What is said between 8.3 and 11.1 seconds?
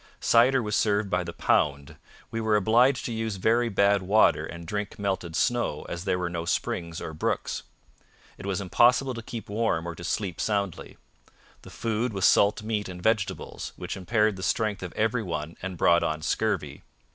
It was impossible to keep warm or to sleep soundly.